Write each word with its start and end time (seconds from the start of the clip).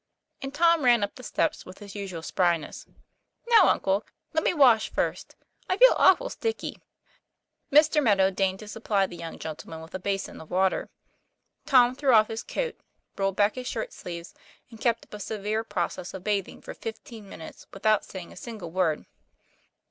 And 0.41 0.51
Tom 0.51 0.83
ran 0.83 1.03
up 1.03 1.13
the 1.13 1.21
steps 1.21 1.63
with 1.63 1.77
his 1.77 1.93
usual 1.93 2.23
spryness. 2.23 2.85
4 2.85 2.93
Now, 3.49 3.67
uncle, 3.69 4.03
let 4.33 4.43
me 4.43 4.51
wash 4.51 4.89
first; 4.89 5.35
I 5.69 5.77
feel 5.77 5.93
awful 5.95 6.31
sticky." 6.31 6.81
Mr. 7.71 8.01
Meadow 8.01 8.31
deigned 8.31 8.57
to 8.61 8.67
supply 8.67 9.05
the 9.05 9.15
young 9.15 9.37
gentle 9.37 9.69
man 9.69 9.79
with 9.81 9.93
a 9.93 9.99
basin 9.99 10.41
of 10.41 10.49
water. 10.49 10.89
Tom 11.67 11.93
threw 11.93 12.13
off 12.15 12.29
his 12.29 12.41
coat, 12.41 12.75
TO 12.75 12.77
M 12.77 12.77
PLA 12.77 12.81
YFA 12.81 13.21
IR. 13.21 13.23
157 13.23 13.23
rolled 13.25 13.35
back 13.35 13.53
his 13.55 13.67
shirt 13.67 13.93
sleeves, 13.93 14.33
and 14.71 14.81
kept 14.81 15.05
up 15.05 15.13
a 15.13 15.19
severe 15.19 15.63
process 15.63 16.15
of 16.15 16.23
bathing 16.23 16.61
for 16.61 16.73
fifteen 16.73 17.29
minutes 17.29 17.67
without 17.71 18.03
saying 18.03 18.33
a 18.33 18.35
single 18.35 18.71
word. 18.71 19.05